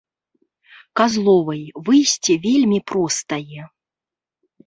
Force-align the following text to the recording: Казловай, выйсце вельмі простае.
Казловай, 1.01 1.61
выйсце 1.89 2.33
вельмі 2.47 2.79
простае. 2.93 3.61